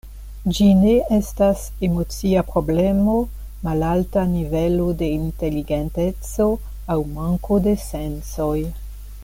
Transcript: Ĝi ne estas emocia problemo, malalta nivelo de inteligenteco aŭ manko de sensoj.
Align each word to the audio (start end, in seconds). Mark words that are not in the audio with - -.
Ĝi 0.57 0.67
ne 0.83 0.93
estas 1.17 1.65
emocia 1.87 2.43
problemo, 2.53 3.17
malalta 3.67 4.25
nivelo 4.31 4.89
de 5.03 5.11
inteligenteco 5.19 6.49
aŭ 6.95 7.01
manko 7.19 7.63
de 7.69 7.77
sensoj. 7.89 8.57